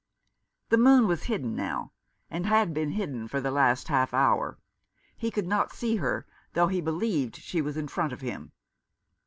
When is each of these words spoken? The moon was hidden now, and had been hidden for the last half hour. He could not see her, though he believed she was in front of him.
The 0.69 0.79
moon 0.79 1.05
was 1.05 1.25
hidden 1.25 1.55
now, 1.55 1.91
and 2.31 2.47
had 2.47 2.73
been 2.73 2.89
hidden 2.89 3.27
for 3.27 3.39
the 3.39 3.51
last 3.51 3.87
half 3.87 4.15
hour. 4.15 4.57
He 5.15 5.29
could 5.29 5.45
not 5.45 5.71
see 5.73 5.97
her, 5.97 6.25
though 6.53 6.69
he 6.69 6.81
believed 6.81 7.35
she 7.35 7.61
was 7.61 7.77
in 7.77 7.87
front 7.87 8.11
of 8.11 8.21
him. 8.21 8.51